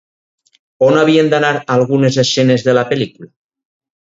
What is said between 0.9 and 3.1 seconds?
havien d'anar algunes escenes de la